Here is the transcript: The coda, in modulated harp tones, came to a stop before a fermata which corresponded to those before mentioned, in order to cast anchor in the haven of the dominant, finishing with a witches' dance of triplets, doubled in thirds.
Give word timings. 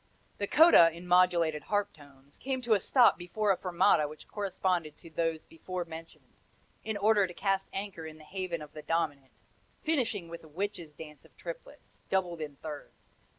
The 0.39 0.47
coda, 0.47 0.89
in 0.89 1.05
modulated 1.05 1.65
harp 1.65 1.93
tones, 1.93 2.35
came 2.37 2.59
to 2.63 2.73
a 2.73 2.79
stop 2.79 3.19
before 3.19 3.51
a 3.51 3.55
fermata 3.55 4.07
which 4.07 4.27
corresponded 4.27 4.97
to 4.97 5.11
those 5.11 5.43
before 5.45 5.85
mentioned, 5.85 6.33
in 6.83 6.97
order 6.97 7.27
to 7.27 7.33
cast 7.35 7.67
anchor 7.71 8.07
in 8.07 8.17
the 8.17 8.23
haven 8.23 8.63
of 8.63 8.73
the 8.73 8.81
dominant, 8.81 9.29
finishing 9.83 10.27
with 10.27 10.43
a 10.43 10.47
witches' 10.47 10.93
dance 10.95 11.23
of 11.23 11.37
triplets, 11.37 12.01
doubled 12.09 12.41
in 12.41 12.55
thirds. 12.55 13.11